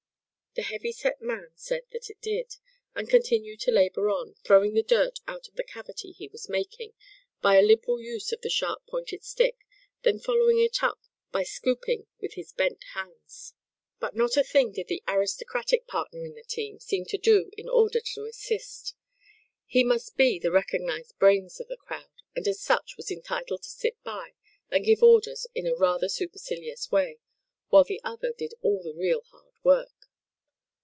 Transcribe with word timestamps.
The 0.53 0.63
heavy 0.63 0.91
set 0.91 1.21
man 1.21 1.53
said 1.55 1.83
that 1.93 2.09
it 2.09 2.19
did, 2.19 2.57
and 2.93 3.09
continued 3.09 3.61
to 3.61 3.71
labor 3.71 4.09
on, 4.09 4.35
throwing 4.43 4.73
the 4.73 4.83
dirt 4.83 5.21
out 5.25 5.47
of 5.47 5.55
the 5.55 5.63
cavity 5.63 6.11
he 6.11 6.27
was 6.27 6.49
making, 6.49 6.91
by 7.41 7.55
a 7.55 7.61
liberal 7.61 8.01
use 8.01 8.33
of 8.33 8.41
the 8.41 8.49
sharp 8.49 8.85
pointed 8.85 9.23
stick, 9.23 9.65
then 10.01 10.19
following 10.19 10.59
it 10.59 10.83
up 10.83 10.99
by 11.31 11.43
scooping 11.43 12.05
with 12.19 12.33
his 12.33 12.51
bent 12.51 12.83
hands. 12.95 13.53
But 13.97 14.13
not 14.13 14.35
a 14.35 14.43
thing 14.43 14.73
did 14.73 14.89
the 14.89 15.01
aristocratic 15.07 15.87
partner 15.87 16.25
in 16.25 16.35
the 16.35 16.43
team 16.43 16.81
seem 16.81 17.05
to 17.05 17.17
do 17.17 17.51
in 17.57 17.69
order 17.69 18.01
to 18.01 18.25
assist. 18.25 18.93
He 19.65 19.85
must 19.85 20.17
be 20.17 20.37
the 20.37 20.51
recognized 20.51 21.17
brains 21.17 21.61
of 21.61 21.69
the 21.69 21.77
crowd, 21.77 22.21
and 22.35 22.45
as 22.45 22.59
such 22.59 22.97
was 22.97 23.09
entitled 23.09 23.63
to 23.63 23.69
sit 23.69 24.03
by, 24.03 24.33
and 24.69 24.83
give 24.83 25.01
orders 25.01 25.47
in 25.55 25.65
a 25.65 25.75
rather 25.75 26.09
supercilious 26.09 26.91
way, 26.91 27.19
while 27.69 27.85
the 27.85 28.01
other 28.03 28.33
did 28.33 28.53
all 28.61 28.83
the 28.83 28.93
real 28.93 29.21
hard 29.21 29.53
work. 29.63 29.91